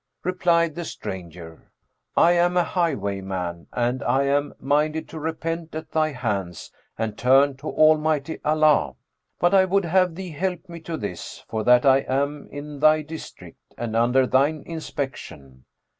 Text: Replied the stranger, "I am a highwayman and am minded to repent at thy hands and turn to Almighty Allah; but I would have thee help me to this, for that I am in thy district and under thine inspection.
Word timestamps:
Replied 0.23 0.73
the 0.73 0.83
stranger, 0.83 1.69
"I 2.17 2.31
am 2.31 2.57
a 2.57 2.63
highwayman 2.63 3.67
and 3.71 4.01
am 4.01 4.55
minded 4.59 5.07
to 5.09 5.19
repent 5.19 5.75
at 5.75 5.91
thy 5.91 6.09
hands 6.09 6.71
and 6.97 7.15
turn 7.15 7.55
to 7.57 7.67
Almighty 7.69 8.39
Allah; 8.43 8.95
but 9.39 9.53
I 9.53 9.65
would 9.65 9.85
have 9.85 10.15
thee 10.15 10.31
help 10.31 10.67
me 10.67 10.79
to 10.79 10.97
this, 10.97 11.45
for 11.47 11.63
that 11.65 11.85
I 11.85 11.99
am 11.99 12.47
in 12.49 12.79
thy 12.79 13.03
district 13.03 13.59
and 13.77 13.95
under 13.95 14.25
thine 14.25 14.63
inspection. 14.65 15.65